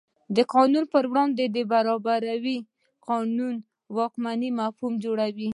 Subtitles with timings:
[0.35, 2.57] د قانون په وړاندې برابري
[3.09, 3.55] قانون
[3.97, 5.49] واکمنۍ مفهوم جوړوي.